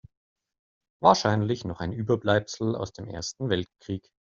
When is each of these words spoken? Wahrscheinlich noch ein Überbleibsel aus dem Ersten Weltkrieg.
Wahrscheinlich 0.99 1.63
noch 1.63 1.79
ein 1.79 1.91
Überbleibsel 1.93 2.75
aus 2.75 2.91
dem 2.91 3.05
Ersten 3.07 3.49
Weltkrieg. 3.49 4.09